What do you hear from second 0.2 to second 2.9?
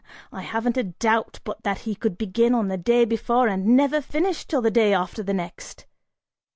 I haven't a doubt but that he could begin on the